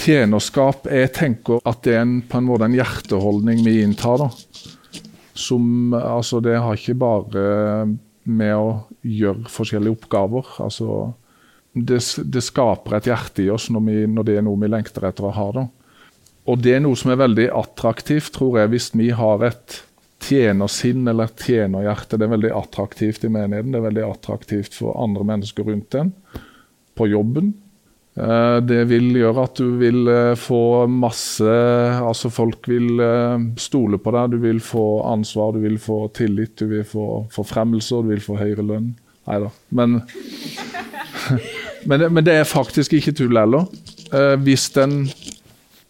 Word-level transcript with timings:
tjenerskap 0.00 0.86
Jeg 0.90 1.12
tenker 1.16 1.60
at 1.68 1.82
det 1.86 1.94
er 1.96 2.04
en, 2.04 2.20
på 2.26 2.40
en 2.40 2.46
måte 2.48 2.68
en 2.68 2.76
hjerteholdning 2.76 3.64
vi 3.66 3.80
inntar. 3.84 4.24
da. 4.24 4.30
Som 5.34 5.94
Altså, 5.94 6.40
det 6.44 6.58
har 6.58 6.76
ikke 6.76 6.98
bare 7.00 7.44
med 8.30 8.54
å 8.54 8.70
gjøre 9.02 9.50
forskjellige 9.50 9.96
oppgaver. 9.98 10.48
Altså, 10.62 11.12
det, 11.72 12.00
det 12.26 12.42
skaper 12.44 12.98
et 12.98 13.10
hjerte 13.10 13.44
i 13.44 13.50
oss 13.52 13.68
når, 13.72 13.84
vi, 13.86 14.00
når, 14.10 14.26
det 14.26 14.38
er 14.38 14.46
noe 14.46 14.60
vi 14.60 14.70
lengter 14.70 15.06
etter 15.08 15.28
å 15.28 15.34
ha. 15.36 15.46
da. 15.56 15.66
Og 16.50 16.58
det 16.64 16.74
er 16.76 16.82
noe 16.82 16.98
som 16.98 17.12
er 17.12 17.20
veldig 17.20 17.48
attraktivt, 17.54 18.32
tror 18.34 18.60
jeg, 18.60 18.72
hvis 18.72 18.90
vi 18.96 19.10
har 19.14 19.44
et 19.46 19.80
tjenersinn 20.20 21.08
eller 21.08 21.30
et 21.30 21.46
tjenerhjerte. 21.46 22.18
Det 22.18 22.26
er 22.26 22.34
veldig 22.34 22.52
attraktivt 22.58 23.24
i 23.24 23.32
menigheten, 23.32 23.72
det 23.72 23.80
er 23.80 23.88
veldig 23.88 24.06
attraktivt 24.08 24.76
for 24.76 24.98
andre 25.00 25.26
mennesker 25.32 25.68
rundt 25.68 25.96
en. 25.98 26.12
På 26.98 27.06
jobben, 27.08 27.54
det 28.14 28.80
vil 28.90 29.12
gjøre 29.14 29.44
at 29.46 29.60
du 29.60 29.76
vil 29.78 30.08
eh, 30.10 30.32
få 30.38 30.86
masse 30.90 31.46
Altså 31.46 32.30
folk 32.34 32.66
vil 32.68 32.98
eh, 33.00 33.44
stole 33.60 34.00
på 34.02 34.12
deg, 34.16 34.34
du 34.34 34.42
vil 34.42 34.58
få 34.64 34.86
ansvar, 35.06 35.54
du 35.54 35.62
vil 35.62 35.78
få 35.80 36.02
tillit, 36.16 36.56
du 36.58 36.66
vil 36.72 36.84
få 36.84 37.06
forfremmelser, 37.32 38.02
du 38.02 38.10
vil 38.10 38.24
få 38.24 38.40
høyere 38.40 38.66
lønn. 38.66 38.90
Nei 39.30 39.38
da. 39.44 39.50
Men, 39.78 40.00
men, 41.88 42.06
men, 42.10 42.26
det 42.26 42.40
er 42.40 42.50
faktisk 42.50 42.98
ikke 42.98 43.14
tull 43.14 43.38
heller. 43.38 43.68
Hvis 44.42 44.72
den 44.74 45.04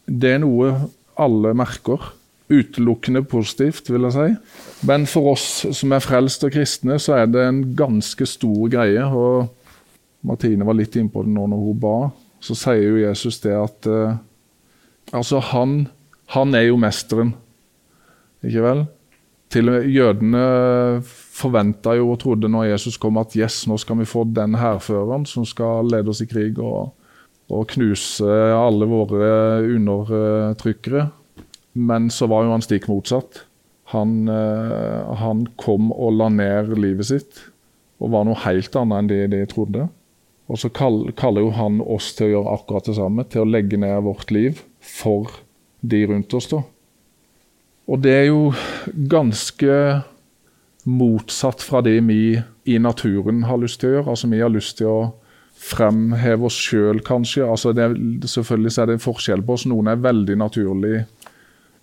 Det 0.04 0.34
er 0.34 0.42
noe 0.42 0.74
alle 1.16 1.54
merker. 1.56 2.10
Utelukkende 2.50 3.22
positivt, 3.24 3.88
vil 3.88 4.04
jeg 4.08 4.16
si. 4.16 4.84
Men 4.86 5.06
for 5.08 5.32
oss 5.32 5.46
som 5.78 5.94
er 5.94 6.02
frelst 6.04 6.44
og 6.44 6.52
kristne, 6.52 6.98
så 7.00 7.22
er 7.22 7.30
det 7.30 7.46
en 7.46 7.62
ganske 7.78 8.26
stor 8.26 8.68
greie. 8.72 9.06
og 9.06 9.48
Martine 10.26 10.66
var 10.68 10.76
litt 10.76 10.96
innpå 11.00 11.24
det 11.24 11.32
nå 11.32 11.46
når 11.48 11.62
hun 11.64 11.78
ba. 11.80 11.94
Så 12.40 12.56
sier 12.56 12.82
jo 12.84 13.00
Jesus 13.00 13.40
det 13.44 13.56
at 13.56 13.88
eh, 13.88 14.18
Altså, 15.10 15.40
han, 15.42 15.88
han 16.30 16.54
er 16.54 16.68
jo 16.68 16.76
mesteren, 16.78 17.32
ikke 18.46 18.62
vel? 18.62 18.82
Til 19.50 19.66
og 19.66 19.74
med 19.74 19.88
jødene 19.90 20.42
forventa 21.02 21.96
jo 21.98 22.12
og 22.12 22.20
trodde 22.22 22.50
når 22.52 22.68
Jesus 22.68 22.98
kom 23.00 23.18
at 23.18 23.34
yes, 23.34 23.64
nå 23.66 23.74
skal 23.82 23.98
vi 23.98 24.06
få 24.06 24.22
den 24.30 24.54
hærføreren 24.60 25.26
som 25.26 25.42
skal 25.48 25.90
lede 25.90 26.12
oss 26.12 26.22
i 26.22 26.28
krig 26.30 26.60
og, 26.62 26.92
og 27.50 27.66
knuse 27.72 28.30
alle 28.54 28.86
våre 28.86 29.32
undertrykkere. 29.66 31.08
Men 31.74 32.06
så 32.14 32.30
var 32.30 32.46
jo 32.46 32.54
han 32.54 32.62
stikk 32.62 32.86
motsatt. 32.90 33.42
Han, 33.90 34.28
uh, 34.30 35.10
han 35.18 35.48
kom 35.58 35.90
og 35.90 36.14
la 36.20 36.30
ned 36.30 36.76
livet 36.78 37.10
sitt 37.10 37.46
og 38.00 38.14
var 38.14 38.28
noe 38.28 38.38
helt 38.46 38.76
annet 38.78 39.02
enn 39.02 39.10
det 39.10 39.24
de 39.34 39.40
trodde. 39.50 39.88
Og 40.50 40.58
så 40.58 40.70
kaller 40.74 41.44
jo 41.44 41.52
han 41.54 41.78
oss 41.80 42.10
til 42.18 42.26
å 42.26 42.34
gjøre 42.34 42.54
akkurat 42.58 42.90
det 42.90 42.96
samme, 42.98 43.24
til 43.30 43.44
å 43.44 43.50
legge 43.50 43.78
ned 43.78 44.02
vårt 44.02 44.32
liv 44.34 44.64
for 44.82 45.30
de 45.80 46.02
rundt 46.10 46.34
oss. 46.34 46.50
da. 46.50 46.64
Og 47.90 48.02
det 48.02 48.14
er 48.16 48.26
jo 48.30 48.50
ganske 49.10 49.76
motsatt 50.90 51.62
fra 51.62 51.82
det 51.86 52.00
vi 52.08 52.40
i 52.66 52.78
naturen 52.82 53.44
har 53.46 53.60
lyst 53.62 53.80
til 53.80 53.90
å 53.90 53.94
gjøre. 53.94 54.10
Altså 54.10 54.30
Vi 54.30 54.42
har 54.42 54.50
lyst 54.50 54.78
til 54.78 54.90
å 54.90 55.00
fremheve 55.60 56.48
oss 56.48 56.56
sjøl, 56.56 57.02
kanskje. 57.04 57.46
Altså 57.46 57.72
det, 57.76 57.90
selvfølgelig 58.26 58.74
er 58.78 58.90
det 58.90 58.98
en 58.98 59.06
forskjell 59.06 59.44
på 59.44 59.54
oss. 59.54 59.66
Noen 59.70 59.92
er 59.92 60.02
veldig 60.02 60.38
naturlig, 60.40 61.04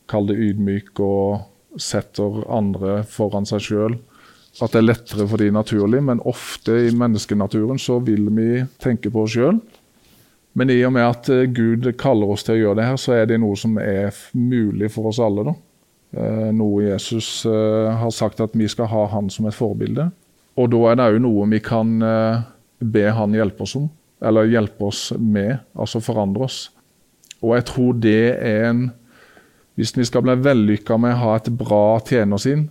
kall 0.09 0.27
det 0.27 0.39
ydmyk 0.41 0.99
og 1.03 1.79
setter 1.79 2.41
andre 2.51 3.03
foran 3.05 3.45
seg 3.45 3.63
sjøl 3.63 3.97
at 4.63 4.73
det 4.73 4.79
er 4.79 4.87
lettere 4.87 5.27
for 5.29 5.41
de 5.41 5.51
naturlig, 5.53 5.99
men 6.03 6.23
ofte 6.25 6.73
i 6.87 6.93
menneskenaturen 6.95 7.77
så 7.81 7.99
vil 8.03 8.29
vi 8.33 8.63
tenke 8.81 9.11
på 9.13 9.25
oss 9.25 9.35
sjøl. 9.35 9.59
Men 10.57 10.71
i 10.73 10.79
og 10.87 10.93
med 10.95 11.05
at 11.05 11.29
eh, 11.29 11.45
Gud 11.53 11.85
kaller 12.01 12.33
oss 12.33 12.45
til 12.47 12.55
å 12.55 12.61
gjøre 12.61 12.79
det 12.79 12.87
her, 12.89 12.97
så 12.97 13.13
er 13.19 13.27
det 13.29 13.37
noe 13.43 13.57
som 13.59 13.75
er 13.81 14.15
mulig 14.33 14.89
for 14.93 15.11
oss 15.11 15.19
alle. 15.21 15.45
da. 15.51 15.53
Eh, 16.17 16.47
noe 16.57 16.87
Jesus 16.87 17.45
eh, 17.45 17.89
har 18.01 18.13
sagt 18.15 18.41
at 18.41 18.55
vi 18.57 18.69
skal 18.71 18.89
ha 18.89 19.03
han 19.11 19.29
som 19.33 19.45
et 19.45 19.57
forbilde. 19.57 20.09
Og 20.57 20.71
da 20.73 20.79
er 20.89 20.97
det 20.97 21.11
òg 21.11 21.19
noe 21.21 21.45
vi 21.51 21.61
kan 21.61 21.91
be 22.81 23.03
han 23.13 23.35
hjelpe 23.37 23.61
oss 23.67 23.75
om, 23.77 23.85
eller 24.25 24.49
hjelpe 24.49 24.87
oss 24.87 25.11
med, 25.13 25.59
altså 25.77 26.01
forandre 26.01 26.47
oss. 26.47 26.57
Og 27.45 27.53
jeg 27.53 27.67
tror 27.69 27.99
det 28.01 28.23
er 28.33 28.71
en 28.71 28.87
Hvis 29.77 29.91
vi 29.93 30.07
skal 30.09 30.23
bli 30.25 30.33
vellykka 30.41 30.95
med 30.97 31.11
å 31.13 31.17
ha 31.21 31.33
et 31.37 31.51
bra 31.53 31.99
tjenersinn, 32.01 32.63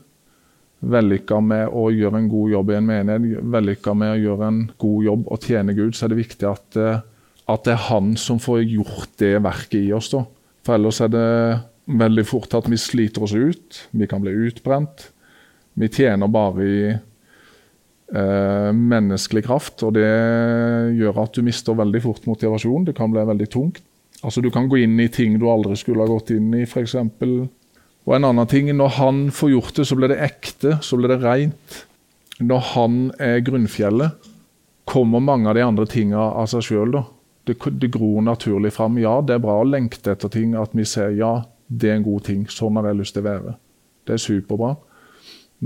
vellykka 0.87 1.41
med 1.43 1.73
å 1.75 1.89
gjøre 1.95 2.21
en 2.21 2.31
god 2.31 2.53
jobb 2.53 2.71
i 2.71 2.79
en 2.79 2.89
menighet, 2.89 3.45
vellykka 3.57 3.95
med 3.99 4.15
å 4.15 4.21
gjøre 4.23 4.51
en 4.51 4.61
god 4.83 5.07
jobb 5.09 5.27
og 5.33 5.47
tjene 5.49 5.75
Gud, 5.77 5.97
så 5.97 6.07
er 6.07 6.13
det 6.13 6.21
viktig 6.21 6.49
at, 6.51 6.79
eh, 6.81 7.01
at 7.47 7.65
det 7.67 7.75
er 7.75 7.89
Han 7.89 8.17
som 8.17 8.39
får 8.43 8.63
gjort 8.65 9.17
det 9.19 9.43
verket 9.43 9.81
i 9.81 9.93
oss. 9.93 10.11
da. 10.11 10.25
For 10.65 10.75
ellers 10.75 11.01
er 11.01 11.09
det 11.09 11.63
veldig 11.87 12.27
fort 12.27 12.55
at 12.55 12.69
vi 12.69 12.77
sliter 12.77 13.23
oss 13.23 13.35
ut, 13.35 13.89
vi 13.93 14.07
kan 14.07 14.21
bli 14.23 14.33
utbrent. 14.49 15.11
Vi 15.75 15.89
tjener 15.89 16.29
bare 16.29 16.65
i 16.65 16.81
eh, 16.91 18.73
menneskelig 18.73 19.45
kraft, 19.45 19.83
og 19.83 19.95
det 19.95 20.09
gjør 20.97 21.23
at 21.23 21.37
du 21.37 21.43
mister 21.43 21.77
veldig 21.77 22.03
fort 22.03 22.27
motivasjon. 22.27 22.87
Det 22.89 22.97
kan 22.97 23.13
bli 23.13 23.27
veldig 23.27 23.51
tungt. 23.51 23.83
Altså 24.25 24.41
Du 24.41 24.51
kan 24.51 24.69
gå 24.69 24.81
inn 24.81 24.99
i 25.01 25.11
ting 25.13 25.39
du 25.39 25.47
aldri 25.51 25.77
skulle 25.77 26.03
ha 26.03 26.09
gått 26.09 26.33
inn 26.35 26.49
i, 26.57 26.65
f.eks. 26.65 26.97
Og 28.07 28.15
en 28.15 28.29
annen 28.29 28.47
ting, 28.47 28.71
Når 28.77 28.89
han 28.89 29.31
får 29.31 29.51
gjort 29.51 29.75
det, 29.77 29.85
så 29.87 29.97
blir 29.97 30.09
det 30.09 30.23
ekte, 30.23 30.79
så 30.81 30.97
blir 30.97 31.09
det 31.09 31.23
rent. 31.25 31.87
Når 32.39 32.61
han 32.75 33.13
er 33.19 33.41
grunnfjellet, 33.41 34.11
kommer 34.85 35.21
mange 35.21 35.49
av 35.49 35.55
de 35.55 35.65
andre 35.65 35.87
tingene 35.87 36.23
av 36.23 36.47
seg 36.47 36.63
sjøl. 36.63 37.01
Det, 37.47 37.57
det 37.59 37.91
gror 37.91 38.23
naturlig 38.23 38.73
fram. 38.73 38.99
Ja, 38.99 39.21
det 39.21 39.35
er 39.35 39.43
bra 39.43 39.59
å 39.61 39.67
lengte 39.67 40.13
etter 40.13 40.31
ting, 40.31 40.55
at 40.55 40.71
vi 40.73 40.85
ser 40.85 41.11
ja, 41.19 41.43
det 41.67 41.91
er 41.91 41.97
en 41.97 42.07
god 42.07 42.25
ting. 42.29 42.47
Sånn 42.47 42.79
har 42.79 42.87
jeg 42.87 43.01
lyst 43.01 43.17
til 43.17 43.25
å 43.25 43.31
være. 43.31 43.57
Det 44.07 44.15
er 44.15 44.23
superbra. 44.23 44.77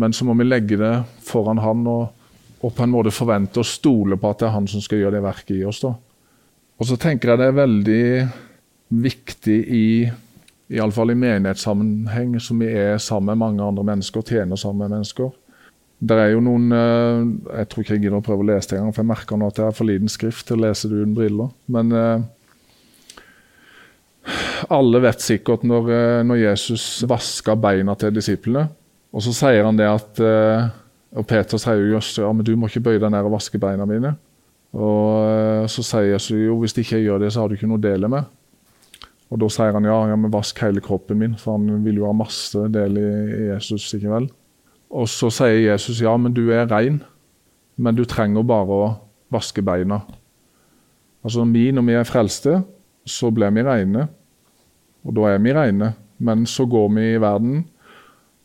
Men 0.01 0.15
så 0.17 0.25
må 0.25 0.37
vi 0.39 0.47
legge 0.47 0.79
det 0.81 0.95
foran 1.27 1.61
han 1.61 1.85
og, 1.91 2.09
og 2.61 2.73
på 2.77 2.85
en 2.85 2.93
måte 2.95 3.13
forvente 3.13 3.61
og 3.61 3.69
stole 3.69 4.17
på 4.21 4.31
at 4.31 4.41
det 4.41 4.49
er 4.49 4.55
han 4.55 4.69
som 4.71 4.85
skal 4.85 5.03
gjøre 5.03 5.19
det 5.19 5.25
verket 5.27 5.57
i 5.59 5.65
oss. 5.69 5.83
da. 5.85 5.93
Og 6.81 6.89
så 6.89 6.97
tenker 6.97 7.33
jeg 7.33 7.43
det 7.43 7.49
er 7.51 7.59
veldig 7.59 8.05
viktig 9.03 9.59
i 9.77 9.87
iallfall 10.71 11.11
i 11.11 11.19
menighetssammenheng, 11.19 12.39
som 12.41 12.61
vi 12.63 12.71
er 12.71 12.99
sammen 13.03 13.33
med 13.33 13.43
mange 13.43 13.65
andre 13.67 13.85
mennesker, 13.87 14.23
tjener 14.27 14.59
sammen 14.61 14.85
med 14.85 14.99
mennesker. 14.99 15.31
Det 16.01 16.17
er 16.17 16.31
jo 16.33 16.41
noen 16.41 16.71
eh, 16.73 17.25
Jeg 17.59 17.69
tror 17.69 17.85
ikke 17.85 17.97
jeg 17.99 18.05
gidder 18.07 18.21
å 18.23 18.25
prøve 18.25 18.45
å 18.45 18.51
lese 18.55 18.71
det 18.71 18.79
engang, 18.79 18.95
for 18.97 19.05
jeg 19.05 19.11
merker 19.11 19.41
nå 19.41 19.49
at 19.51 19.59
jeg 19.61 19.69
har 19.69 19.77
for 19.77 19.91
liten 19.91 20.13
skrift 20.13 20.47
til 20.49 20.57
å 20.57 20.65
lese 20.65 20.89
det 20.89 21.03
uten 21.03 21.17
briller. 21.17 21.51
Men 21.69 21.93
eh, 21.97 22.23
alle 24.73 25.03
vet 25.05 25.25
sikkert 25.25 25.67
når, 25.69 25.91
eh, 25.97 26.21
når 26.25 26.45
Jesus 26.47 26.87
vaska 27.09 27.57
beina 27.61 27.97
til 28.01 28.15
disiplene, 28.17 28.69
og 29.11 29.27
så 29.27 29.35
sier 29.35 29.67
han 29.67 29.75
det 29.75 29.89
at 29.91 30.21
Og 31.19 31.25
Peter 31.27 31.59
sier 31.59 31.81
jo 31.83 31.99
ja, 31.99 32.29
men 32.31 32.47
du 32.47 32.53
må 32.55 32.69
ikke 32.69 32.85
bøye 32.85 33.01
deg 33.03 33.11
ned 33.11 33.27
og 33.27 33.33
vaske 33.35 33.59
beina 33.59 33.83
mine. 33.83 34.13
Og 34.71 35.67
så 35.67 35.83
sier 35.83 36.13
Jesus 36.13 36.37
jo 36.39 36.61
hvis 36.61 36.77
ikke 36.79 37.01
jeg 37.01 37.09
gjør 37.09 37.25
det, 37.25 37.33
så 37.35 37.43
har 37.43 37.51
du 37.51 37.57
ikke 37.57 37.67
noe 37.67 37.81
å 37.81 37.83
dele 37.83 38.07
med. 38.07 38.29
Og 39.31 39.39
Da 39.39 39.49
sier 39.53 39.77
han 39.77 39.87
ja, 39.87 39.97
ja, 40.11 40.17
men 40.19 40.33
vask 40.33 40.59
hele 40.59 40.83
kroppen 40.83 41.21
min, 41.21 41.37
for 41.39 41.55
han 41.55 41.85
vil 41.85 42.01
jo 42.01 42.09
ha 42.09 42.15
masse 42.17 42.67
del 42.75 42.99
i, 42.99 43.11
Jesus. 43.53 43.93
ikke 43.95 44.11
vel? 44.11 44.29
Og 44.91 45.07
så 45.09 45.31
sier 45.31 45.71
Jesus 45.71 46.01
ja, 46.03 46.17
men 46.19 46.35
du 46.35 46.49
er 46.51 46.67
rein, 46.71 46.99
men 47.79 47.95
du 47.95 48.03
trenger 48.05 48.43
bare 48.43 48.75
å 48.75 48.89
vaske 49.31 49.63
beina. 49.63 50.01
Altså 51.23 51.45
vi, 51.45 51.71
Når 51.71 51.87
vi 51.87 51.95
er 51.95 52.09
frelste, 52.09 52.63
så 53.07 53.31
blir 53.31 53.55
vi 53.55 53.63
reine, 53.63 54.09
og 55.05 55.15
da 55.15 55.31
er 55.31 55.39
vi 55.39 55.55
reine. 55.55 55.95
Men 56.19 56.45
så 56.47 56.67
går 56.69 56.89
vi 56.93 57.05
i 57.15 57.21
verden, 57.21 57.63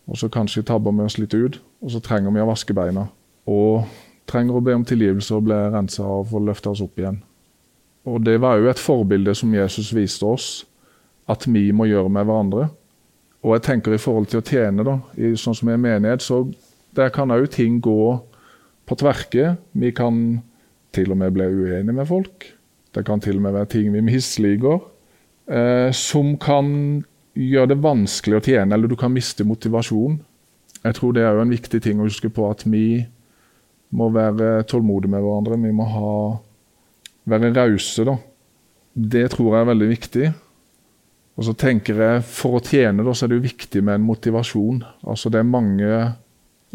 og 0.08 0.18
så 0.18 0.30
kanskje 0.32 0.64
tabber 0.64 0.94
vi 0.96 1.04
oss 1.04 1.18
litt 1.18 1.34
ut, 1.34 1.58
og 1.82 1.92
så 1.92 2.00
trenger 2.00 2.32
vi 2.32 2.40
å 2.40 2.48
vaske 2.48 2.74
beina. 2.78 3.10
Og 3.50 3.84
trenger 4.30 4.56
å 4.56 4.64
be 4.64 4.76
om 4.78 4.86
tilgivelse 4.86 5.36
og 5.36 5.50
bli 5.50 5.58
rensa 5.74 6.06
og 6.06 6.32
løfte 6.46 6.72
oss 6.72 6.84
opp 6.86 7.00
igjen. 7.00 7.20
Og 8.06 8.24
Det 8.24 8.38
var 8.42 8.62
jo 8.62 8.70
et 8.70 8.80
forbilde 8.80 9.34
som 9.36 9.54
Jesus 9.54 9.92
viste 9.94 10.26
oss 10.26 10.66
at 11.32 11.48
vi 11.50 11.70
må 11.76 11.88
gjøre 11.90 12.12
med 12.14 12.28
hverandre. 12.28 12.70
Og 13.46 13.56
jeg 13.56 13.66
tenker 13.68 13.94
i 13.94 14.02
forhold 14.02 14.30
til 14.32 14.42
å 14.42 14.46
tjene, 14.46 14.86
da, 14.86 14.98
i, 15.18 15.36
sånn 15.38 15.58
som 15.58 15.70
i 15.70 15.76
en 15.76 15.84
menighet, 15.84 16.24
så 16.26 16.44
der 16.98 17.12
kan 17.14 17.34
òg 17.34 17.48
ting 17.54 17.78
gå 17.84 18.16
på 18.86 18.98
tverke. 18.98 19.56
Vi 19.78 19.92
kan 19.96 20.40
til 20.96 21.12
og 21.14 21.20
med 21.20 21.36
bli 21.36 21.48
uenige 21.50 21.94
med 21.94 22.08
folk. 22.10 22.48
Det 22.96 23.04
kan 23.06 23.22
til 23.22 23.38
og 23.38 23.46
med 23.46 23.58
være 23.58 23.72
ting 23.74 23.92
vi 23.94 24.04
misliker, 24.06 24.80
eh, 25.52 25.92
som 25.92 26.38
kan 26.42 27.04
gjøre 27.36 27.74
det 27.74 27.82
vanskelig 27.84 28.40
å 28.40 28.46
tjene, 28.46 28.72
eller 28.74 28.88
du 28.88 28.96
kan 28.98 29.14
miste 29.14 29.44
motivasjon. 29.44 30.22
Jeg 30.86 30.96
tror 30.96 31.16
det 31.16 31.26
er 31.28 31.42
en 31.42 31.52
viktig 31.52 31.82
ting 31.84 32.00
å 32.00 32.08
huske 32.08 32.32
på, 32.32 32.48
at 32.48 32.64
vi 32.64 33.04
må 33.96 34.10
være 34.14 34.64
tålmodige 34.70 35.12
med 35.12 35.24
hverandre. 35.26 35.60
Vi 35.60 35.74
må 35.76 35.88
ha, 35.92 36.16
være 37.28 37.52
rause, 37.56 38.06
da. 38.08 38.16
Det 38.96 39.28
tror 39.34 39.52
jeg 39.52 39.62
er 39.62 39.72
veldig 39.74 39.90
viktig. 39.92 40.32
Og 41.36 41.48
så 41.48 41.54
tenker 41.60 42.00
jeg, 42.00 42.24
For 42.28 42.58
å 42.58 42.64
tjene 42.64 43.04
da, 43.04 43.14
så 43.14 43.26
er 43.26 43.34
det 43.34 43.40
jo 43.42 43.48
viktig 43.50 43.84
med 43.84 44.00
en 44.00 44.08
motivasjon. 44.08 44.84
Altså 45.04 45.32
Det 45.32 45.42
er 45.42 45.50
mange 45.50 46.02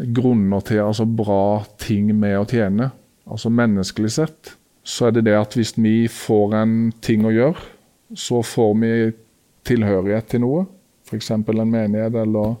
grunner 0.01 0.63
til 0.65 0.81
altså 0.81 1.05
bra 1.05 1.63
ting 1.81 2.11
med 2.17 2.39
å 2.39 2.47
tjene. 2.49 2.91
Altså 3.25 3.51
Menneskelig 3.53 4.11
sett 4.17 4.55
så 4.83 5.07
er 5.07 5.17
det 5.17 5.27
det 5.27 5.37
at 5.37 5.53
hvis 5.53 5.75
vi 5.77 6.07
får 6.09 6.55
en 6.57 6.75
ting 7.05 7.25
å 7.27 7.33
gjøre, 7.33 7.61
så 8.17 8.41
får 8.41 8.71
vi 8.81 8.93
tilhørighet 9.69 10.31
til 10.31 10.41
noe, 10.41 10.63
f.eks. 11.05 11.29
en 11.35 11.45
menighet, 11.45 12.15
eller 12.17 12.55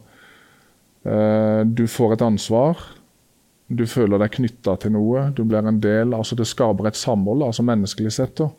eh, 1.01 1.61
du 1.65 1.87
får 1.89 2.13
et 2.15 2.25
ansvar. 2.27 2.83
Du 3.71 3.87
føler 3.89 4.21
deg 4.21 4.35
knytta 4.35 4.75
til 4.83 4.93
noe, 4.93 5.29
du 5.35 5.43
blir 5.47 5.65
en 5.65 5.81
del. 5.81 6.13
altså 6.13 6.37
Det 6.37 6.47
skaper 6.47 6.91
et 6.91 6.99
samhold, 6.99 7.41
altså 7.47 7.65
menneskelig 7.65 8.13
sett. 8.13 8.37
da. 8.37 8.51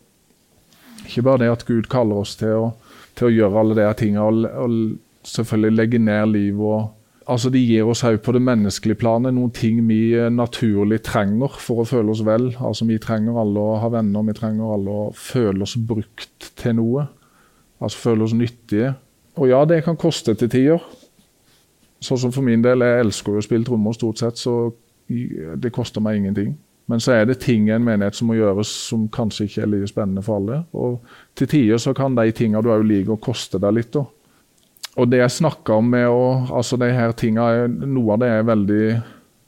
Ikke 1.06 1.25
bare 1.27 1.44
det 1.44 1.53
at 1.53 1.67
Gud 1.69 1.89
kaller 1.93 2.25
oss 2.25 2.35
til 2.41 2.56
å, 2.59 2.67
til 3.19 3.29
å 3.29 3.35
gjøre 3.37 3.62
alle 3.62 3.79
de 3.79 3.87
tingene 3.99 4.26
og, 4.26 4.44
og 4.64 5.29
selvfølgelig 5.29 5.79
legge 5.79 6.03
ned 6.03 6.35
livet 6.35 6.67
og 6.73 6.91
altså 7.31 7.50
De 7.55 7.61
gir 7.62 7.87
oss 7.87 8.03
òg 8.06 8.19
på 8.25 8.32
det 8.35 8.43
menneskelige 8.43 8.99
planet 8.99 9.35
noen 9.35 9.53
ting 9.55 9.81
vi 9.87 10.14
eh, 10.19 10.31
naturlig 10.32 11.03
trenger 11.06 11.55
for 11.62 11.82
å 11.82 11.87
føle 11.87 12.11
oss 12.11 12.25
vel. 12.26 12.49
Altså 12.59 12.87
Vi 12.88 12.99
trenger 13.03 13.38
alle 13.38 13.62
å 13.62 13.76
ha 13.82 13.91
venner, 13.93 14.25
vi 14.26 14.35
trenger 14.37 14.75
alle 14.75 14.97
å 15.05 15.05
føle 15.14 15.62
oss 15.62 15.76
brukt 15.76 16.50
til 16.59 16.76
noe. 16.81 17.06
Altså 17.82 18.09
føle 18.09 18.26
oss 18.26 18.35
nyttige. 18.35 18.94
Og 19.38 19.49
ja, 19.49 19.62
det 19.65 19.82
kan 19.87 19.97
koste 19.97 20.35
til 20.35 20.50
tider. 20.50 20.82
Sånn 22.03 22.19
som 22.19 22.35
for 22.35 22.43
min 22.43 22.62
del, 22.65 22.82
jeg 22.82 23.06
elsker 23.06 23.37
jo 23.37 23.43
å 23.43 23.47
spille 23.47 23.67
trommer 23.67 23.94
stort 23.94 24.19
sett, 24.19 24.38
så 24.38 24.73
det 25.08 25.73
koster 25.75 26.03
meg 26.03 26.19
ingenting. 26.19 26.56
Men 26.90 27.00
så 27.00 27.14
er 27.14 27.29
det 27.29 27.38
ting 27.44 27.69
i 27.69 27.75
en 27.76 27.84
menighet 27.84 28.17
som 28.19 28.29
må 28.29 28.37
gjøres 28.37 28.70
som 28.88 29.06
kanskje 29.12 29.46
ikke 29.46 29.62
er 29.62 29.70
like 29.70 29.90
spennende 29.90 30.25
for 30.26 30.40
alle. 30.40 30.62
Og 30.75 30.99
til 31.38 31.49
tider 31.49 31.81
så 31.81 31.94
kan 31.96 32.17
de 32.19 32.32
tingene 32.34 32.62
du 32.64 32.73
òg 32.75 32.84
liker, 32.87 33.20
koste 33.23 33.61
deg 33.62 33.76
litt. 33.76 33.93
da. 33.94 34.05
Og 35.00 35.08
det 35.08 35.23
jeg 35.23 35.37
snakker 35.38 35.79
om 35.79 35.90
med 35.94 36.08
å 36.11 36.23
altså 36.52 36.76
de 36.81 36.90
her 36.93 37.14
tingene, 37.17 37.69
Noe 37.87 38.14
av 38.14 38.23
det 38.23 38.29
er 38.29 38.49
veldig 38.49 38.87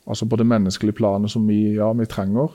altså 0.06 0.28
på 0.28 0.36
det 0.40 0.46
menneskelige 0.48 0.96
planet 0.96 1.32
som 1.32 1.46
vi, 1.48 1.74
ja, 1.76 1.90
vi 1.92 2.06
trenger. 2.08 2.52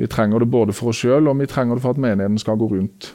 Vi 0.00 0.08
trenger 0.08 0.40
det 0.40 0.52
både 0.52 0.76
for 0.76 0.92
oss 0.92 1.00
sjøl 1.02 1.28
og 1.28 1.40
vi 1.40 1.48
trenger 1.50 1.76
det 1.76 1.84
for 1.84 1.96
at 1.96 2.00
menigheten 2.00 2.40
skal 2.40 2.60
gå 2.60 2.70
rundt. 2.72 3.14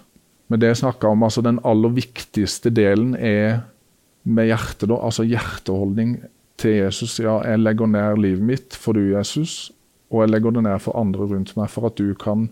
Men 0.50 0.62
det 0.62 0.70
jeg 0.70 0.84
snakker 0.84 1.10
om, 1.10 1.24
altså 1.26 1.42
den 1.42 1.60
aller 1.66 1.94
viktigste 1.96 2.70
delen 2.70 3.16
er 3.18 3.64
med 4.24 4.52
hjertet. 4.52 4.90
da, 4.90 5.00
Altså 5.02 5.26
hjerteholdning 5.26 6.20
til 6.58 6.78
Jesus. 6.84 7.20
Ja, 7.20 7.40
jeg 7.42 7.64
legger 7.64 7.90
ned 7.90 8.22
livet 8.22 8.46
mitt 8.46 8.78
for 8.78 8.94
du, 8.94 9.02
Jesus, 9.16 9.72
og 10.12 10.22
jeg 10.22 10.32
legger 10.32 10.56
det 10.56 10.64
ned 10.68 10.80
for 10.84 11.00
andre 11.00 11.28
rundt 11.30 11.56
meg 11.58 11.72
for 11.74 11.90
at 11.90 11.98
du 11.98 12.14
kan 12.20 12.48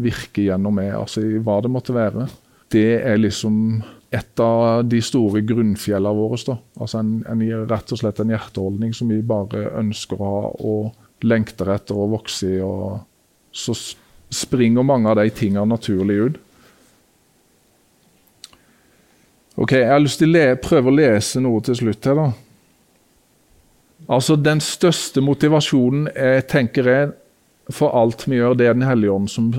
virke 0.00 0.46
gjennom 0.46 0.74
meg, 0.78 0.92
altså 0.96 1.22
i 1.22 1.40
hva 1.44 1.60
det 1.62 1.70
måtte 1.72 1.94
være. 1.94 2.26
Det 2.70 3.00
er 3.02 3.20
liksom 3.20 3.82
et 4.10 4.42
av 4.42 4.82
de 4.90 4.98
store 5.02 5.42
grunnfjellene 5.46 6.16
våre. 6.16 6.38
Da. 6.46 6.56
Altså 6.80 7.00
en, 7.02 7.12
en, 7.30 7.44
rett 7.70 7.94
og 7.94 8.00
slett 8.00 8.20
en 8.22 8.32
hjerteholdning 8.34 8.94
som 8.96 9.10
vi 9.10 9.20
bare 9.22 9.68
ønsker 9.78 10.18
å 10.18 10.30
ha 10.30 10.44
og 10.66 11.26
lengter 11.26 11.70
etter 11.74 11.98
å 11.98 12.08
vokse 12.10 12.48
i. 12.48 12.60
og 12.64 13.02
Så 13.54 13.76
springer 14.30 14.86
mange 14.86 15.10
av 15.10 15.20
de 15.20 15.28
tingene 15.34 15.68
naturlig 15.68 16.18
ut. 16.20 16.40
Ok, 19.60 19.74
Jeg 19.76 19.90
har 19.90 20.00
lyst 20.00 20.22
til 20.22 20.38
å 20.38 20.44
prøve 20.62 20.88
å 20.88 20.96
lese 20.96 21.42
noe 21.42 21.60
til 21.62 21.76
slutt 21.76 22.06
her. 22.08 22.16
da. 22.16 22.30
Altså 24.08 24.36
Den 24.36 24.60
største 24.60 25.20
motivasjonen 25.20 26.08
jeg 26.14 26.46
tenker 26.50 26.88
er 26.88 27.10
for 27.70 27.94
alt 27.94 28.24
vi 28.26 28.40
gjør, 28.40 28.54
det 28.54 28.66
er 28.66 28.74
Den 28.74 28.86
hellige 28.88 29.12
ånd 29.12 29.28
som 29.30 29.52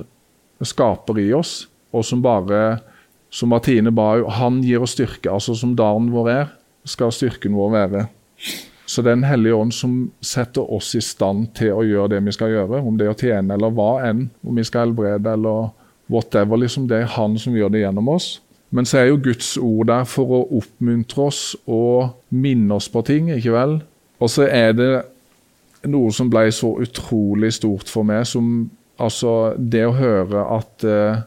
skaper 0.61 1.19
i 1.19 1.31
oss, 1.33 1.67
og 1.93 2.05
som 2.05 2.21
bare 2.21 2.79
som 3.31 3.49
Martine 3.49 3.91
ba 3.95 4.19
han 4.38 4.59
gir 4.63 4.83
oss 4.83 4.91
styrke. 4.97 5.31
altså 5.31 5.55
Som 5.55 5.75
dagen 5.75 6.11
vår 6.11 6.29
er, 6.29 6.49
skal 6.85 7.11
styrken 7.11 7.55
vår 7.55 7.71
være. 7.71 8.05
Så 8.85 9.01
det 9.01 9.11
er 9.11 9.15
Den 9.15 9.23
hellige 9.23 9.55
ånd 9.55 9.71
som 9.73 10.11
setter 10.21 10.67
oss 10.73 10.95
i 10.95 11.01
stand 11.01 11.53
til 11.55 11.71
å 11.71 11.83
gjøre 11.83 12.09
det 12.15 12.25
vi 12.25 12.31
skal 12.35 12.51
gjøre. 12.51 12.81
Om 12.83 12.97
det 12.97 13.07
er 13.07 13.13
å 13.13 13.19
tjene 13.19 13.53
eller 13.55 13.71
hva 13.71 14.01
enn. 14.09 14.29
Om 14.43 14.55
vi 14.55 14.63
skal 14.67 14.89
helbrede 14.89 15.31
eller 15.31 15.69
whatever. 16.11 16.57
liksom 16.57 16.88
Det 16.88 16.97
er 16.97 17.13
han 17.15 17.38
som 17.39 17.55
gjør 17.55 17.71
det 17.71 17.85
gjennom 17.85 18.09
oss. 18.09 18.41
Men 18.71 18.85
så 18.85 18.97
er 18.97 19.05
jo 19.07 19.21
Guds 19.23 19.57
ord 19.57 19.88
der 19.88 20.03
for 20.03 20.25
å 20.31 20.41
oppmuntre 20.57 21.23
oss 21.23 21.55
og 21.67 22.11
minne 22.29 22.75
oss 22.75 22.89
på 22.89 23.01
ting. 23.01 23.29
ikke 23.31 23.51
vel? 23.51 23.81
Og 24.21 24.29
så 24.29 24.45
er 24.47 24.75
det 24.77 24.91
noe 25.89 26.12
som 26.13 26.29
ble 26.29 26.45
så 26.53 26.75
utrolig 26.83 27.56
stort 27.57 27.89
for 27.89 28.06
meg, 28.06 28.25
som 28.29 28.69
altså 29.01 29.56
det 29.57 29.81
å 29.88 29.95
høre 29.97 30.44
at 30.57 30.85
uh, 30.85 31.23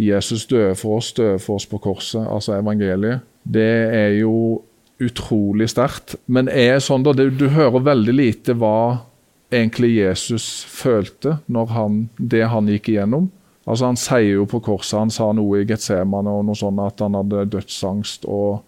Jesus 0.00 0.46
døde 0.48 0.74
for 0.80 1.00
oss, 1.00 1.12
døde 1.12 1.38
for 1.42 1.60
oss 1.60 1.68
på 1.68 1.80
korset, 1.84 2.22
altså 2.24 2.56
evangeliet, 2.56 3.26
det 3.44 3.72
er 3.92 4.16
jo 4.20 4.62
utrolig 5.00 5.68
sterkt. 5.72 6.16
Men 6.26 6.48
er 6.48 6.80
sånn 6.84 7.04
da, 7.04 7.12
du 7.12 7.46
hører 7.52 7.84
veldig 7.84 8.14
lite 8.16 8.56
hva 8.56 9.02
egentlig 9.50 9.96
Jesus 9.98 10.46
følte 10.68 11.38
når 11.50 11.72
han, 11.74 12.00
det 12.16 12.44
han 12.52 12.68
gikk 12.70 12.92
igjennom. 12.92 13.28
Altså 13.66 13.90
Han 13.90 13.98
sier 14.00 14.40
jo 14.40 14.46
på 14.48 14.62
korset, 14.64 14.98
han 14.98 15.12
sa 15.12 15.30
noe 15.36 15.60
i 15.60 15.66
Getsemane 15.68 16.32
og 16.32 16.46
noe 16.48 16.58
sånt 16.58 16.80
at 16.82 17.02
han 17.04 17.16
hadde 17.18 17.48
dødsangst. 17.52 18.24
og 18.24 18.64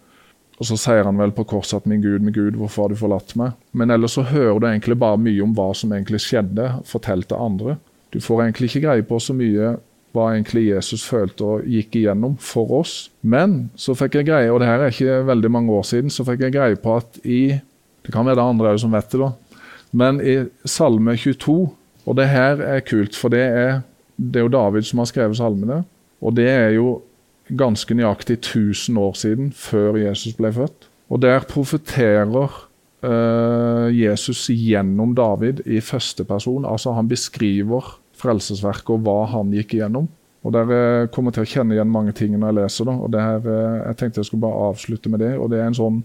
og 0.62 0.68
så 0.68 0.76
sier 0.78 1.02
han 1.08 1.18
vel 1.18 1.32
på 1.34 1.42
korset 1.50 1.80
at 1.80 1.86
'min 1.90 2.02
Gud, 2.02 2.20
min 2.22 2.34
Gud, 2.34 2.54
hvorfor 2.54 2.84
har 2.84 2.88
du 2.90 2.94
forlatt 2.94 3.34
meg?' 3.34 3.56
Men 3.72 3.90
ellers 3.90 4.14
så 4.14 4.22
hører 4.22 4.60
du 4.60 4.66
egentlig 4.66 4.98
bare 4.98 5.18
mye 5.18 5.42
om 5.42 5.54
hva 5.54 5.74
som 5.74 5.90
egentlig 5.90 6.20
skjedde, 6.22 6.84
fortalt 6.86 7.28
til 7.28 7.36
andre. 7.36 7.76
Du 8.12 8.20
får 8.20 8.42
egentlig 8.42 8.68
ikke 8.70 8.86
greie 8.86 9.02
på 9.02 9.18
så 9.18 9.34
mye 9.34 9.76
hva 10.12 10.28
egentlig 10.30 10.68
Jesus 10.68 11.02
følte 11.02 11.42
og 11.42 11.66
gikk 11.66 11.96
igjennom 11.96 12.36
for 12.38 12.70
oss. 12.78 13.10
Men 13.22 13.70
så 13.74 13.96
fikk 13.96 14.14
jeg 14.14 14.28
greie, 14.28 14.52
og 14.52 14.60
det 14.60 14.68
her 14.68 14.78
er 14.84 14.92
ikke 14.92 15.26
veldig 15.26 15.50
mange 15.50 15.72
år 15.72 15.82
siden, 15.82 16.10
så 16.10 16.24
fikk 16.24 16.40
jeg 16.40 16.52
greie 16.52 16.76
på 16.76 16.96
at 16.96 17.18
i 17.24 17.60
Det 18.02 18.12
kan 18.12 18.26
være 18.26 18.34
det 18.34 18.42
andre 18.42 18.78
som 18.78 18.92
vet 18.92 19.12
det, 19.12 19.20
da. 19.20 19.32
Men 19.92 20.20
i 20.20 20.48
Salme 20.66 21.16
22, 21.16 21.70
og 22.06 22.16
det 22.16 22.28
her 22.28 22.58
er 22.58 22.80
kult, 22.80 23.14
for 23.16 23.28
det 23.28 23.40
er, 23.40 23.82
det 24.18 24.40
er 24.40 24.42
jo 24.42 24.48
David 24.48 24.82
som 24.82 24.98
har 24.98 25.06
skrevet 25.06 25.36
salmene, 25.36 25.84
og 26.20 26.34
det 26.34 26.48
er 26.50 26.70
jo 26.74 27.02
ganske 27.58 27.94
nøyaktig 27.94 28.38
1000 28.40 28.98
år 28.98 29.16
siden, 29.18 29.52
før 29.52 29.98
Jesus 30.00 30.36
ble 30.38 30.52
født. 30.52 30.88
Og 31.12 31.20
der 31.22 31.44
profeterer 31.48 32.48
uh, 33.04 33.88
Jesus 33.92 34.46
gjennom 34.48 35.14
David 35.14 35.60
i 35.66 35.80
første 35.80 36.24
person. 36.24 36.64
Altså 36.64 36.94
han 36.96 37.08
beskriver 37.08 37.98
frelsesverket 38.22 38.94
og 38.94 39.04
hva 39.06 39.18
han 39.34 39.52
gikk 39.52 39.76
igjennom. 39.76 40.08
Og 40.42 40.54
der 40.54 40.72
uh, 40.72 41.10
kommer 41.12 41.34
til 41.34 41.44
å 41.44 41.50
kjenne 41.50 41.76
igjen 41.76 41.92
mange 41.92 42.14
ting 42.16 42.34
når 42.36 42.48
jeg 42.48 42.58
leser 42.62 42.88
det. 42.88 42.96
og 42.96 43.12
det 43.12 43.22
her, 43.26 43.46
uh, 43.46 43.86
Jeg 43.88 43.98
tenkte 44.00 44.22
jeg 44.22 44.30
skulle 44.30 44.46
bare 44.46 44.68
avslutte 44.70 45.12
med 45.12 45.24
det. 45.24 45.36
og 45.38 45.50
Det 45.52 45.60
er 45.60 45.70
en 45.70 45.80
sånn 45.82 46.02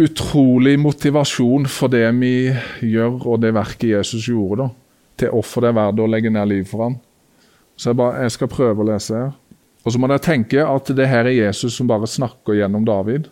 utrolig 0.00 0.76
motivasjon 0.80 1.66
for 1.68 1.92
det 1.92 2.06
vi 2.20 2.52
gjør, 2.86 3.26
og 3.26 3.40
det 3.42 3.54
verket 3.54 3.90
Jesus 3.96 4.28
gjorde. 4.28 4.64
da, 4.64 4.68
Til 5.16 5.36
offer 5.36 5.64
det 5.64 5.72
er 5.72 5.80
verdt 5.80 6.00
å 6.04 6.08
legge 6.08 6.30
ned 6.30 6.48
liv 6.48 6.64
for 6.68 6.86
ham. 6.86 6.98
Så 7.76 7.90
jeg, 7.90 7.96
bare, 7.96 8.22
jeg 8.22 8.36
skal 8.36 8.52
prøve 8.52 8.84
å 8.84 8.90
lese 8.92 9.16
her. 9.16 9.32
Og 9.84 9.92
så 9.92 10.00
må 10.00 10.10
dere 10.10 10.20
tenke 10.22 10.64
at 10.66 10.90
det 10.96 11.08
her 11.08 11.24
er 11.24 11.38
Jesus 11.38 11.78
som 11.78 11.88
bare 11.88 12.08
snakker 12.10 12.58
gjennom 12.58 12.84
David. 12.84 13.30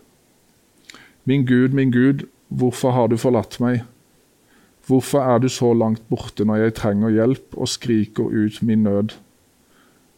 Min 1.28 1.44
Gud, 1.44 1.74
min 1.76 1.92
Gud, 1.92 2.24
hvorfor 2.48 2.94
har 2.96 3.10
du 3.12 3.18
forlatt 3.20 3.58
meg? 3.60 3.82
Hvorfor 4.88 5.20
er 5.20 5.42
du 5.42 5.50
så 5.52 5.74
langt 5.76 6.06
borte 6.08 6.46
når 6.48 6.62
jeg 6.62 6.76
trenger 6.78 7.12
hjelp 7.12 7.58
og 7.58 7.68
skriker 7.68 8.32
ut 8.32 8.62
min 8.64 8.86
nød? 8.88 9.12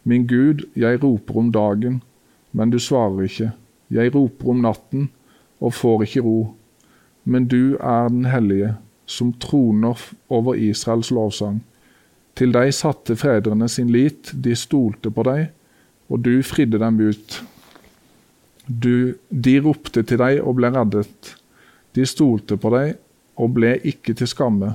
Min 0.06 0.28
Gud, 0.30 0.62
jeg 0.78 1.02
roper 1.02 1.40
om 1.42 1.50
dagen, 1.52 2.02
men 2.52 2.70
du 2.70 2.78
svarer 2.78 3.26
ikke. 3.26 3.50
Jeg 3.90 4.14
roper 4.14 4.54
om 4.54 4.62
natten 4.62 5.08
og 5.58 5.74
får 5.74 6.06
ikke 6.06 6.22
ro. 6.22 6.38
Men 7.24 7.48
du 7.50 7.74
er 7.76 8.08
den 8.08 8.24
hellige, 8.30 8.76
som 9.06 9.32
troner 9.32 9.98
over 10.30 10.54
Israels 10.54 11.10
lovsang. 11.10 11.64
Til 12.38 12.54
deg 12.54 12.70
satte 12.74 13.18
fedrene 13.18 13.66
sin 13.68 13.90
lit, 13.90 14.30
de 14.32 14.54
stolte 14.54 15.10
på 15.10 15.26
deg 15.26 15.50
og 16.10 16.24
du 16.26 16.42
fridde 16.46 16.80
dem 16.82 16.98
ut. 17.00 17.40
Du, 18.66 19.16
de 19.30 19.54
ropte 19.62 20.02
til 20.06 20.20
deg 20.20 20.42
og 20.42 20.58
ble 20.58 20.70
reddet. 20.74 21.34
De 21.94 22.06
stolte 22.06 22.58
på 22.60 22.72
deg 22.74 22.96
og 23.40 23.54
ble 23.56 23.76
ikke 23.86 24.14
til 24.18 24.30
skamme. 24.30 24.74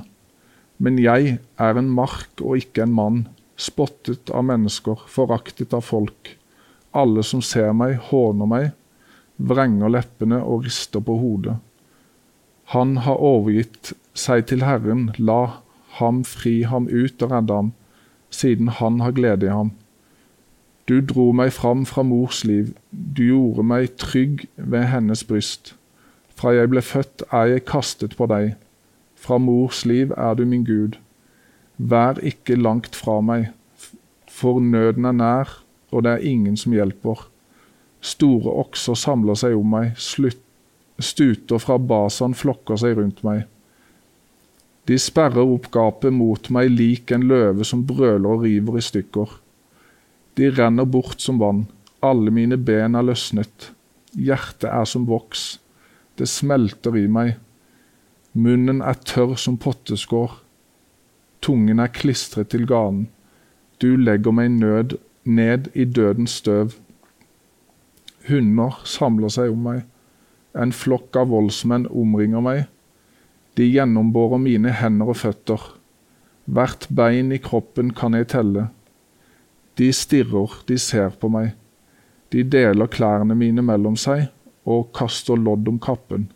Men 0.82 0.98
jeg 1.00 1.38
er 1.60 1.78
en 1.78 1.92
mark 1.92 2.42
og 2.42 2.60
ikke 2.60 2.84
en 2.84 2.96
mann, 2.96 3.22
spottet 3.56 4.32
av 4.32 4.44
mennesker, 4.48 5.06
foraktet 5.08 5.72
av 5.76 5.84
folk. 5.86 6.34
Alle 6.96 7.24
som 7.24 7.44
ser 7.44 7.72
meg, 7.76 7.96
håner 8.10 8.48
meg, 8.48 8.66
vrenger 9.36 9.92
leppene 9.92 10.40
og 10.42 10.66
rister 10.66 11.04
på 11.04 11.16
hodet. 11.20 11.56
Han 12.74 12.96
har 13.06 13.22
overgitt 13.22 13.92
seg 14.16 14.48
til 14.50 14.64
Herren, 14.66 15.10
la 15.16 15.60
ham 16.00 16.22
fri 16.26 16.62
ham 16.68 16.88
ut 16.90 17.22
og 17.22 17.32
redde 17.32 17.60
ham, 17.60 17.72
siden 18.32 18.72
han 18.80 19.00
har 19.04 19.14
glede 19.16 19.48
i 19.48 19.52
ham. 19.52 19.70
Du 20.86 21.00
dro 21.02 21.32
meg 21.34 21.50
fram 21.52 21.82
fra 21.86 22.04
mors 22.06 22.44
liv, 22.46 22.70
du 22.92 23.24
gjorde 23.26 23.64
meg 23.66 23.96
trygg 23.98 24.44
ved 24.56 24.84
hennes 24.92 25.24
bryst. 25.26 25.74
Fra 26.38 26.52
jeg 26.54 26.70
ble 26.70 26.82
født 26.84 27.24
er 27.34 27.48
jeg 27.50 27.64
kastet 27.66 28.14
på 28.14 28.28
deg, 28.30 28.52
fra 29.18 29.38
mors 29.42 29.82
liv 29.88 30.12
er 30.14 30.36
du 30.38 30.44
min 30.46 30.62
Gud. 30.64 30.98
Vær 31.76 32.20
ikke 32.22 32.54
langt 32.54 32.94
fra 32.94 33.18
meg, 33.20 33.48
for 34.30 34.60
nøden 34.60 35.08
er 35.10 35.16
nær, 35.16 35.56
og 35.90 36.04
det 36.06 36.12
er 36.12 36.28
ingen 36.30 36.56
som 36.60 36.76
hjelper. 36.76 37.24
Store 38.00 38.52
okser 38.62 38.94
samler 38.94 39.34
seg 39.34 39.56
om 39.58 39.74
meg, 39.74 39.96
stuter 39.98 41.58
fra 41.58 41.78
basan 41.82 42.36
flokker 42.36 42.78
seg 42.78 42.94
rundt 43.00 43.24
meg. 43.26 43.42
De 44.86 45.00
sperrer 45.02 45.42
opp 45.42 45.66
gapet 45.74 46.14
mot 46.14 46.50
meg 46.54 46.70
lik 46.70 47.10
en 47.10 47.26
løve 47.26 47.66
som 47.66 47.82
brøler 47.88 48.28
og 48.36 48.46
river 48.46 48.78
i 48.78 48.84
stykker. 48.86 49.34
De 50.36 50.50
renner 50.50 50.84
bort 50.84 51.20
som 51.20 51.38
vann, 51.38 51.66
Alle 52.04 52.30
mine 52.30 52.58
ben 52.60 52.94
er 52.94 53.02
løsnet. 53.08 53.70
Hjertet 54.12 54.68
er 54.68 54.84
som 54.84 55.06
voks. 55.08 55.58
Det 56.16 56.28
smelter 56.28 56.94
i 56.96 57.06
meg. 57.08 57.38
Munnen 58.36 58.82
er 58.84 59.00
tørr 59.00 59.34
som 59.40 59.56
potteskår. 59.56 60.36
Tungen 61.40 61.80
er 61.80 61.88
klistret 61.88 62.52
til 62.52 62.66
ganen. 62.68 63.08
Du 63.80 63.96
legger 63.96 64.32
meg 64.32 64.52
nød, 64.60 64.98
ned 65.24 65.70
i 65.74 65.84
dødens 65.84 66.36
støv. 66.42 66.76
Hunder 68.28 68.76
samler 68.84 69.32
seg 69.32 69.56
om 69.56 69.64
meg. 69.70 69.82
En 70.56 70.72
flokk 70.72 71.16
av 71.16 71.32
voldsmenn 71.32 71.88
omringer 71.88 72.44
meg. 72.44 72.62
De 73.56 73.64
gjennombårer 73.68 74.40
mine 74.40 74.72
hender 74.72 75.12
og 75.12 75.20
føtter. 75.24 75.60
Hvert 76.44 76.88
bein 76.92 77.32
i 77.32 77.40
kroppen 77.42 77.92
kan 77.96 78.16
jeg 78.16 78.30
telle. 78.36 78.68
De 79.76 79.90
stirrer, 79.92 80.54
de 80.68 80.78
ser 80.80 81.12
på 81.20 81.28
meg. 81.32 81.52
De 82.32 82.42
deler 82.42 82.88
klærne 82.90 83.36
mine 83.38 83.62
mellom 83.62 83.96
seg 84.00 84.28
og 84.66 84.90
kaster 84.96 85.38
lodd 85.38 85.68
om 85.70 85.78
kappen. 85.82 86.26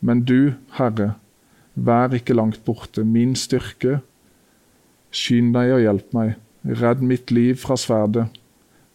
Men 0.00 0.22
du, 0.26 0.54
Herre, 0.78 1.14
vær 1.74 2.14
ikke 2.16 2.36
langt 2.36 2.62
borte, 2.64 3.04
min 3.04 3.34
styrke. 3.38 4.00
Skynd 5.12 5.52
deg 5.56 5.74
og 5.74 5.82
hjelp 5.84 6.16
meg, 6.16 6.38
redd 6.80 7.02
mitt 7.04 7.30
liv 7.34 7.58
fra 7.60 7.76
sverdet, 7.76 8.30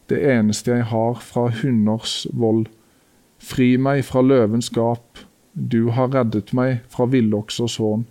det 0.08 0.18
eneste 0.24 0.72
jeg 0.72 0.88
har 0.90 1.18
fra 1.20 1.48
hunders 1.60 2.22
vold. 2.32 2.66
Fri 3.38 3.74
meg 3.76 4.02
fra 4.08 4.22
løvens 4.24 4.70
gap, 4.72 5.20
du 5.52 5.90
har 5.94 6.10
reddet 6.14 6.54
meg 6.56 6.80
fra 6.88 7.06
villoksers 7.10 7.76
hån. 7.82 8.06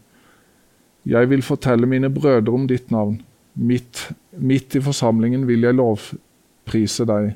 Jeg 1.07 1.29
vil 1.31 1.43
fortelle 1.45 1.89
mine 1.89 2.11
brødre 2.13 2.53
om 2.53 2.67
ditt 2.69 2.91
navn, 2.93 3.21
midt, 3.57 4.09
midt 4.31 4.75
i 4.75 4.81
forsamlingen 4.81 5.47
vil 5.49 5.65
jeg 5.65 5.77
lovprise 5.77 7.05
deg. 7.09 7.33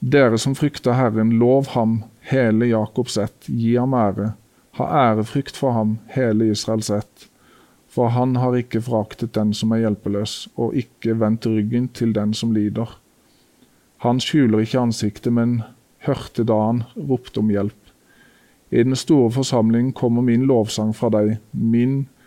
Dere 0.00 0.38
som 0.40 0.54
frykter 0.56 0.96
Herren, 0.96 1.34
lov 1.38 1.74
ham, 1.74 2.02
hele 2.30 2.70
Jakobs 2.70 3.18
ett, 3.20 3.48
gi 3.50 3.74
ham 3.76 3.94
ære. 3.94 4.32
Ha 4.78 4.86
ærefrykt 5.10 5.58
for 5.58 5.76
ham, 5.76 5.98
hele 6.14 6.48
Israels 6.54 6.90
ett. 6.94 7.26
For 7.90 8.14
han 8.14 8.36
har 8.38 8.54
ikke 8.56 8.80
foraktet 8.86 9.34
den 9.34 9.52
som 9.56 9.74
er 9.74 9.82
hjelpeløs, 9.82 10.46
og 10.56 10.76
ikke 10.78 11.18
vendt 11.20 11.48
ryggen 11.50 11.90
til 11.92 12.14
den 12.16 12.32
som 12.34 12.54
lider. 12.54 12.94
Han 14.06 14.22
skjuler 14.22 14.62
ikke 14.62 14.80
ansiktet, 14.80 15.32
men 15.36 15.60
hørte 16.06 16.46
da 16.48 16.56
han 16.68 16.84
ropte 16.96 17.42
om 17.42 17.50
hjelp. 17.52 17.76
I 18.70 18.84
den 18.86 18.96
store 18.96 19.30
forsamlingen 19.34 19.92
kommer 19.92 20.22
min 20.22 20.46
lovsang 20.46 20.94
fra 20.96 21.10
deg. 21.10 21.38
Min, 21.52 21.98
eh, 22.00 22.19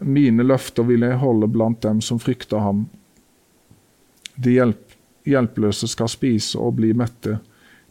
mine 0.00 0.44
løfter 0.46 0.86
vil 0.88 1.04
jeg 1.04 1.18
holde 1.20 1.48
blant 1.52 1.82
dem 1.84 2.00
som 2.00 2.20
frykter 2.22 2.62
ham. 2.64 2.86
De 4.34 4.54
hjelp, 4.54 4.94
hjelpeløse 5.28 5.90
skal 5.92 6.08
spise 6.08 6.56
og 6.58 6.78
bli 6.78 6.92
mette. 6.96 7.36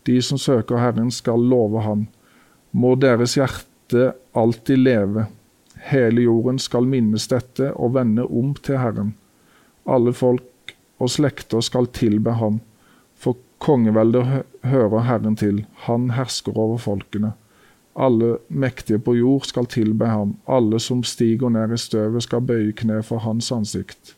De 0.09 0.17
som 0.25 0.39
søker 0.41 0.81
Herren, 0.81 1.11
skal 1.13 1.43
love 1.51 1.83
ham. 1.85 2.07
Må 2.71 2.95
deres 2.95 3.37
hjerte 3.37 4.13
alltid 4.33 4.81
leve. 4.81 5.27
Hele 5.91 6.25
jorden 6.25 6.59
skal 6.61 6.87
minnes 6.89 7.27
dette 7.29 7.71
og 7.73 7.95
vende 7.97 8.25
om 8.25 8.53
til 8.57 8.79
Herren. 8.81 9.13
Alle 9.85 10.13
folk 10.13 10.75
og 11.01 11.09
slekter 11.09 11.61
skal 11.65 11.89
tilbe 11.93 12.35
ham, 12.37 12.59
for 13.17 13.37
kongeveldet 13.61 14.43
hører 14.65 15.05
Herren 15.07 15.37
til. 15.37 15.63
Han 15.87 16.11
hersker 16.17 16.57
over 16.57 16.77
folkene. 16.81 17.33
Alle 17.95 18.37
mektige 18.49 18.99
på 18.99 19.15
jord 19.15 19.45
skal 19.49 19.65
tilbe 19.65 20.07
ham. 20.07 20.35
Alle 20.47 20.79
som 20.79 21.03
stiger 21.03 21.49
ned 21.49 21.73
i 21.73 21.77
støvet, 21.77 22.23
skal 22.23 22.41
bøye 22.41 22.71
kne 22.71 23.03
for 23.03 23.17
hans 23.19 23.51
ansikt. 23.51 24.15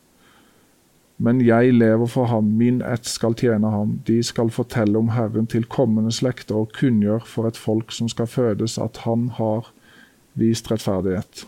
Men 1.18 1.40
jeg 1.40 1.74
lever 1.74 2.06
for 2.06 2.24
ham, 2.24 2.44
min 2.58 2.82
ett 2.82 3.06
skal 3.06 3.34
tjene 3.38 3.70
ham. 3.70 3.98
De 4.06 4.22
skal 4.22 4.50
fortelle 4.50 4.98
om 4.98 5.08
Herren 5.14 5.46
til 5.46 5.64
kommende 5.64 6.12
slekter 6.12 6.58
og 6.58 6.72
kunngjør 6.74 7.22
for 7.26 7.46
et 7.46 7.56
folk 7.56 7.92
som 7.94 8.08
skal 8.10 8.26
fødes, 8.26 8.78
at 8.78 9.02
han 9.06 9.28
har 9.38 9.70
vist 10.34 10.70
rettferdighet. 10.70 11.46